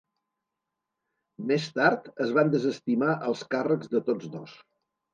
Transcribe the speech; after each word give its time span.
Més 1.51 1.69
tard 1.77 2.11
es 2.27 2.35
van 2.39 2.51
desestimar 2.57 3.13
els 3.31 3.49
càrrecs 3.55 3.97
de 3.97 4.07
tots 4.13 4.37
dos. 4.39 4.61